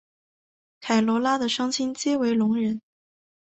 [0.79, 2.81] 凯萝拉的双亲皆为聋人。